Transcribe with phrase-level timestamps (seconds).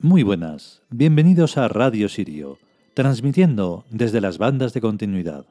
[0.00, 2.60] Muy buenas, bienvenidos a Radio Sirio,
[2.94, 5.44] transmitiendo desde las bandas de continuidad.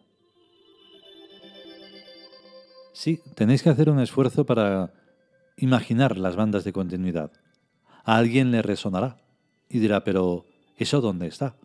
[2.94, 4.94] Sí, tenéis que hacer un esfuerzo para
[5.58, 7.30] imaginar las bandas de continuidad.
[8.06, 9.18] A alguien le resonará
[9.68, 10.46] y dirá, pero
[10.78, 11.58] ¿eso dónde está?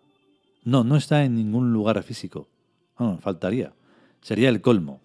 [0.64, 2.48] No, no está en ningún lugar físico.
[2.97, 3.75] Ah, faltaría.
[4.22, 5.00] Sería el colmo.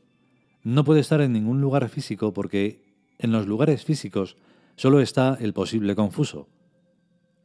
[0.64, 2.82] No puede estar en ningún lugar físico porque
[3.20, 4.36] en los lugares físicos
[4.78, 6.48] solo está el posible confuso.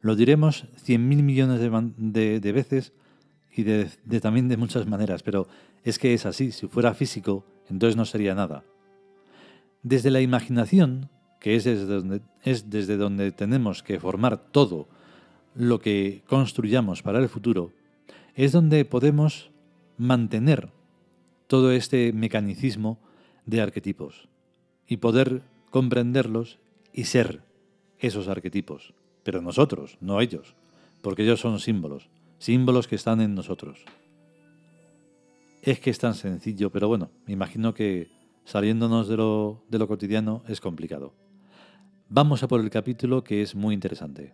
[0.03, 2.91] Lo diremos cien mil millones de, veces
[3.55, 3.63] y
[4.19, 5.47] también de muchas maneras, pero
[5.85, 6.51] es que es así.
[6.51, 8.65] Si fuera físico, entonces no sería nada.
[9.81, 14.89] Desde la imaginación, que es desde donde tenemos que formar todo
[15.55, 17.71] lo que construyamos para el futuro,
[18.35, 19.51] es donde podemos
[19.97, 20.69] mantener
[21.47, 22.99] todo este mecanicismo
[23.45, 24.27] de arquetipos
[24.85, 26.59] y poder comprenderlos
[26.91, 27.41] y ser
[27.99, 28.93] esos arquetipos.
[29.23, 30.55] Pero nosotros, no ellos,
[31.01, 33.85] porque ellos son símbolos, símbolos que están en nosotros.
[35.61, 38.09] Es que es tan sencillo, pero bueno, me imagino que
[38.43, 41.13] saliéndonos de lo, de lo cotidiano es complicado.
[42.09, 44.33] Vamos a por el capítulo que es muy interesante.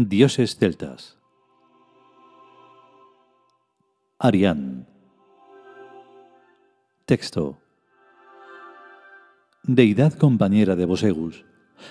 [0.00, 1.18] Dioses celtas.
[4.20, 4.86] Arián.
[7.04, 7.58] Texto.
[9.64, 11.44] Deidad compañera de Bosegus,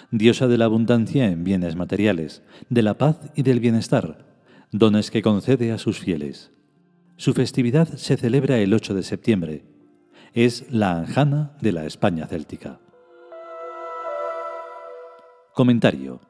[0.09, 4.25] diosa de la abundancia en bienes materiales, de la paz y del bienestar,
[4.71, 6.53] dones que concede a sus fieles.
[7.17, 9.65] Su festividad se celebra el 8 de septiembre.
[10.31, 12.79] Es la Anjana de la España céltica.
[15.53, 16.21] Comentario.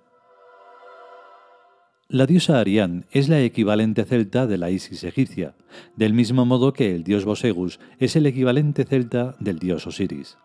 [2.10, 5.56] La diosa Arián es la equivalente celta de la Isis egipcia,
[5.98, 10.38] del mismo modo que el dios Bosegus es el equivalente celta del dios Osiris.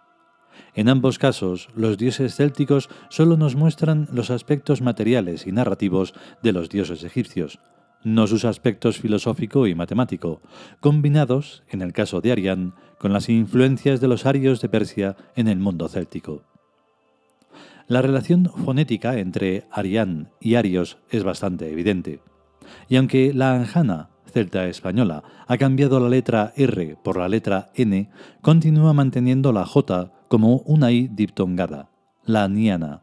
[0.74, 6.50] En ambos casos, los dioses célticos solo nos muestran los aspectos materiales y narrativos de
[6.50, 7.60] los dioses egipcios,
[8.02, 10.42] no sus aspectos filosófico y matemático,
[10.80, 15.46] combinados, en el caso de Arián, con las influencias de los arios de Persia en
[15.46, 16.42] el mundo céltico.
[17.92, 22.22] La relación fonética entre Arián y Arios es bastante evidente.
[22.88, 28.08] Y aunque la anjana, celta española, ha cambiado la letra R por la letra N,
[28.40, 31.90] continúa manteniendo la J como una I diptongada,
[32.24, 33.02] la niana,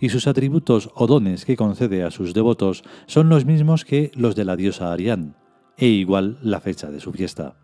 [0.00, 4.36] y sus atributos o dones que concede a sus devotos son los mismos que los
[4.36, 5.34] de la diosa Arián,
[5.78, 7.56] e igual la fecha de su fiesta.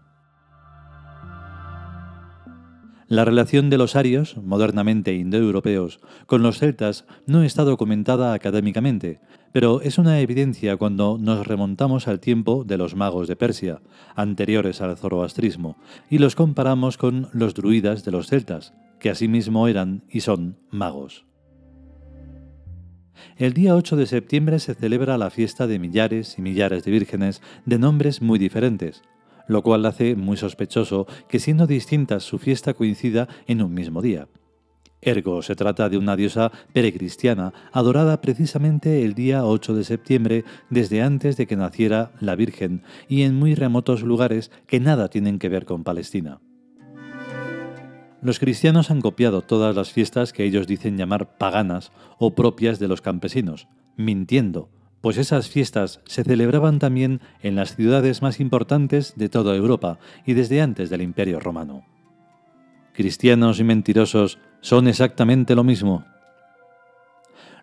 [3.12, 9.20] La relación de los arios, modernamente indoeuropeos, con los celtas no está documentada académicamente,
[9.52, 13.82] pero es una evidencia cuando nos remontamos al tiempo de los magos de Persia,
[14.16, 15.76] anteriores al zoroastrismo,
[16.08, 21.26] y los comparamos con los druidas de los celtas, que asimismo eran y son magos.
[23.36, 27.42] El día 8 de septiembre se celebra la fiesta de millares y millares de vírgenes
[27.66, 29.02] de nombres muy diferentes,
[29.52, 34.28] lo cual hace muy sospechoso que siendo distintas su fiesta coincida en un mismo día.
[35.00, 41.02] Ergo se trata de una diosa perecristiana adorada precisamente el día 8 de septiembre desde
[41.02, 45.48] antes de que naciera la Virgen y en muy remotos lugares que nada tienen que
[45.48, 46.40] ver con Palestina.
[48.22, 52.86] Los cristianos han copiado todas las fiestas que ellos dicen llamar paganas o propias de
[52.86, 53.66] los campesinos,
[53.96, 54.70] mintiendo,
[55.02, 60.32] pues esas fiestas se celebraban también en las ciudades más importantes de toda Europa y
[60.32, 61.84] desde antes del Imperio Romano.
[62.94, 66.04] Cristianos y mentirosos son exactamente lo mismo.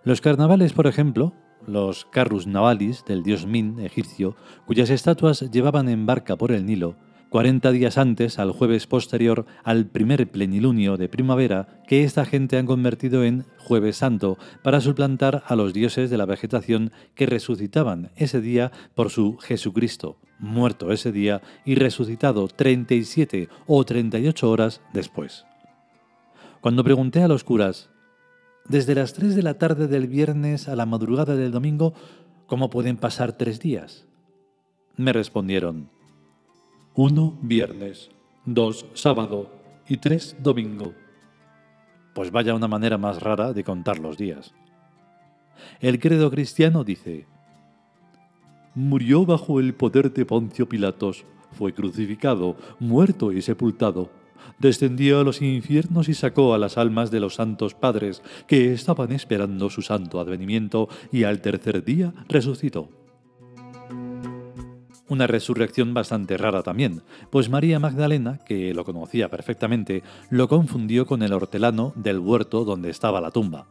[0.03, 1.33] Los carnavales, por ejemplo,
[1.65, 4.35] los carrus navalis del dios Min egipcio,
[4.65, 6.95] cuyas estatuas llevaban en barca por el Nilo,
[7.29, 12.65] 40 días antes, al jueves posterior al primer plenilunio de primavera, que esta gente han
[12.65, 18.41] convertido en jueves santo para suplantar a los dioses de la vegetación que resucitaban ese
[18.41, 25.45] día por su Jesucristo, muerto ese día y resucitado 37 o 38 horas después.
[26.61, 27.89] Cuando pregunté a los curas,
[28.67, 31.93] desde las 3 de la tarde del viernes a la madrugada del domingo,
[32.47, 34.07] ¿cómo pueden pasar tres días?
[34.95, 35.89] Me respondieron,
[37.01, 38.11] uno viernes,
[38.43, 39.49] dos sábado
[39.87, 40.93] y tres domingo.
[42.13, 44.53] Pues vaya una manera más rara de contar los días.
[45.79, 47.25] El credo cristiano dice,
[48.75, 51.23] Murió bajo el poder de Poncio Pilatos,
[51.53, 54.09] fue crucificado, muerto y sepultado.
[54.57, 59.13] Descendió a los infiernos y sacó a las almas de los santos padres que estaban
[59.13, 62.98] esperando su santo advenimiento y al tercer día resucitó.
[65.09, 67.01] Una resurrección bastante rara también,
[67.31, 72.91] pues María Magdalena, que lo conocía perfectamente, lo confundió con el hortelano del huerto donde
[72.91, 73.65] estaba la tumba.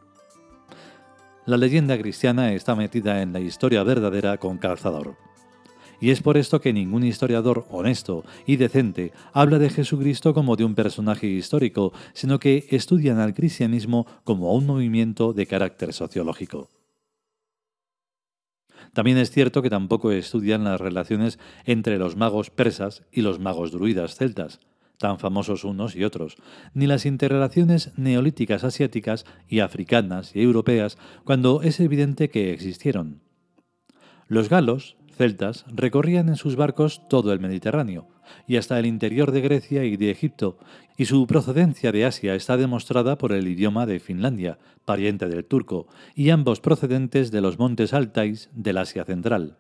[1.46, 5.17] La leyenda cristiana está metida en la historia verdadera con calzador.
[6.00, 10.64] Y es por esto que ningún historiador honesto y decente habla de Jesucristo como de
[10.64, 16.69] un personaje histórico, sino que estudian al cristianismo como un movimiento de carácter sociológico.
[18.93, 23.73] También es cierto que tampoco estudian las relaciones entre los magos persas y los magos
[23.73, 24.61] druidas celtas,
[24.99, 26.37] tan famosos unos y otros,
[26.75, 33.23] ni las interrelaciones neolíticas asiáticas y africanas y europeas, cuando es evidente que existieron.
[34.26, 38.09] Los galos, celtas, recorrían en sus barcos todo el Mediterráneo,
[38.47, 40.59] y hasta el interior de Grecia y de Egipto,
[40.97, 45.88] y su procedencia de Asia está demostrada por el idioma de Finlandia, pariente del turco,
[46.15, 49.59] y ambos procedentes de los montes Altais del Asia Central.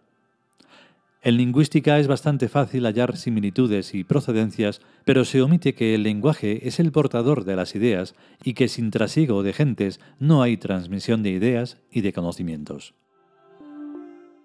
[1.20, 6.68] En lingüística es bastante fácil hallar similitudes y procedencias, pero se omite que el lenguaje
[6.68, 8.14] es el portador de las ideas
[8.44, 12.94] y que sin trasiego de gentes no hay transmisión de ideas y de conocimientos.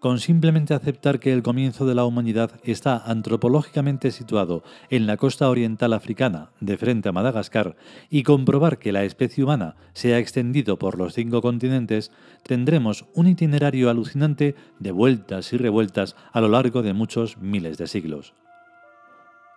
[0.04, 5.50] Con simplemente aceptar que el comienzo de la humanidad está antropológicamente situado en la costa
[5.50, 7.78] oriental africana, de frente a Madagascar,
[8.10, 12.12] y comprobar que la especie humana se ha extendido por los cinco continentes,
[12.44, 17.88] tendremos un itinerario alucinante de vueltas y revueltas a lo largo de muchos miles de
[17.88, 18.34] siglos.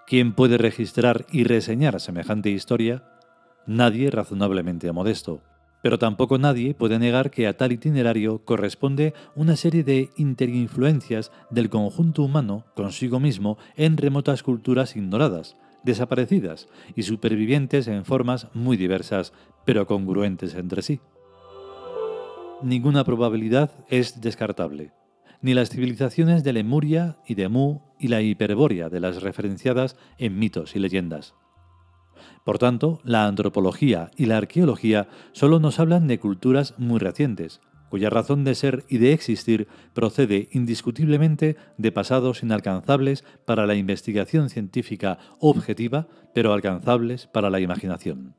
[0.07, 3.03] ¿Quién puede registrar y reseñar semejante historia?
[3.67, 5.43] Nadie razonablemente modesto
[5.87, 11.71] pero tampoco nadie puede negar que a tal itinerario corresponde una serie de interinfluencias del
[11.71, 16.67] conjunto humano consigo mismo en remotas culturas ignoradas, desaparecidas
[16.97, 19.33] y supervivientes en formas muy diversas,
[19.65, 20.99] pero congruentes entre sí.
[22.65, 24.91] Ninguna probabilidad es descartable.
[25.41, 30.37] Ni las civilizaciones de Lemuria y de Mu y la Hiperbórea de las referenciadas en
[30.37, 31.37] mitos y leyendas.
[32.45, 38.11] Por tanto, la antropología y la arqueología solo nos hablan de culturas muy recientes, cuya
[38.11, 45.19] razón de ser y de existir procede indiscutiblemente de pasados inalcanzables para la investigación científica
[45.41, 48.35] objetiva, pero alcanzables para la imaginación.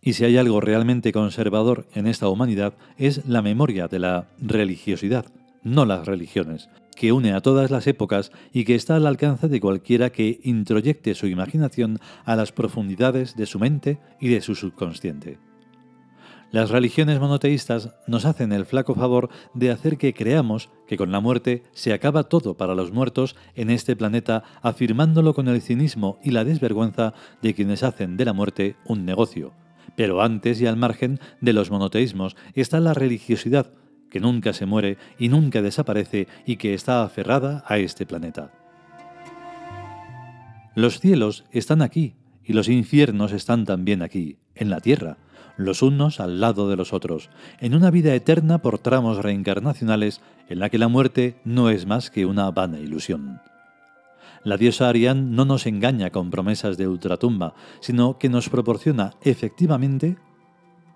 [0.00, 5.26] Y si hay algo realmente conservador en esta humanidad es la memoria de la religiosidad,
[5.62, 9.60] no las religiones, que une a todas las épocas y que está al alcance de
[9.60, 15.38] cualquiera que introyecte su imaginación a las profundidades de su mente y de su subconsciente.
[16.52, 21.20] Las religiones monoteístas nos hacen el flaco favor de hacer que creamos que con la
[21.20, 26.30] muerte se acaba todo para los muertos en este planeta, afirmándolo con el cinismo y
[26.30, 29.54] la desvergüenza de quienes hacen de la muerte un negocio.
[29.96, 33.72] Pero antes y al margen de los monoteísmos está la religiosidad,
[34.12, 38.52] que nunca se muere y nunca desaparece y que está aferrada a este planeta.
[40.74, 42.14] Los cielos están aquí
[42.44, 45.16] y los infiernos están también aquí, en la tierra,
[45.56, 50.58] los unos al lado de los otros, en una vida eterna por tramos reencarnacionales en
[50.58, 53.40] la que la muerte no es más que una vana ilusión.
[54.44, 60.18] La diosa Arián no nos engaña con promesas de ultratumba, sino que nos proporciona efectivamente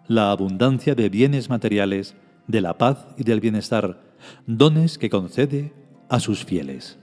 [0.07, 2.15] la abundancia de bienes materiales
[2.47, 4.15] de la paz y del bienestar,
[4.47, 5.73] dones que concede
[6.09, 6.99] a sus fieles.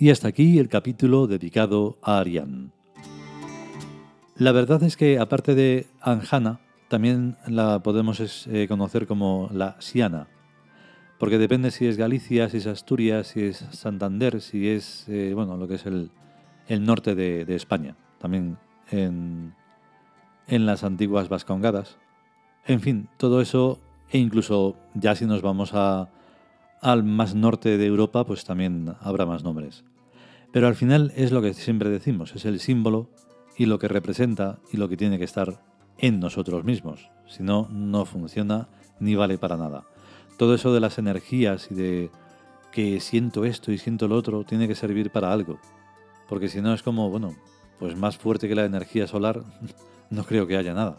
[0.00, 2.72] Y hasta aquí el capítulo dedicado a Arián.
[4.40, 10.28] La verdad es que, aparte de Anjana, también la podemos eh, conocer como la Siana,
[11.18, 15.58] porque depende si es Galicia, si es Asturias, si es Santander, si es, eh, bueno,
[15.58, 16.10] lo que es el,
[16.70, 18.56] norte de, España, también
[18.90, 19.52] en,
[20.46, 21.98] en las antiguas Vascongadas.
[22.64, 23.78] En fin, todo eso,
[24.08, 26.08] e incluso ya si nos vamos a,
[26.80, 29.84] al más norte de Europa, pues también habrá más nombres.
[30.50, 33.10] Pero al final es lo que siempre decimos, es el símbolo
[33.60, 35.60] y lo que representa y lo que tiene que estar
[35.98, 37.10] en nosotros mismos.
[37.28, 39.84] Si no, no funciona ni vale para nada.
[40.38, 42.10] Todo eso de las energías y de
[42.72, 45.60] que siento esto y siento lo otro tiene que servir para algo.
[46.26, 47.36] porque si no es como, bueno,
[47.78, 49.44] pues más fuerte que la energía solar,
[50.10, 50.96] no creo que haya nada,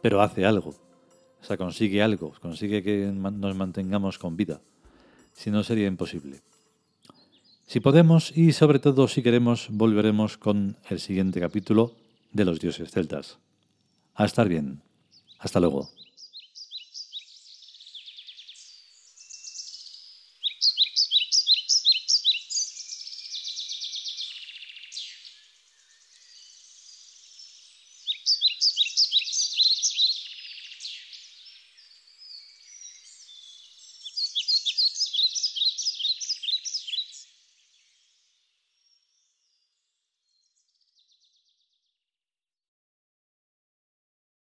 [0.00, 0.74] pero hace algo,
[1.40, 4.60] o sea, consigue algo, consigue que nos mantengamos con vida,
[5.32, 6.40] si no sería imposible.
[7.66, 11.96] Si podemos y sobre todo si queremos, volveremos con el siguiente capítulo
[12.30, 13.38] de los dioses celtas.
[14.14, 14.82] A estar bien.
[15.40, 15.95] Hasta luego.